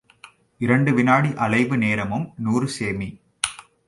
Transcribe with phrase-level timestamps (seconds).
[0.61, 3.09] இரண்டு வினாடி அலைவு நேரமும் நூறு செமீ.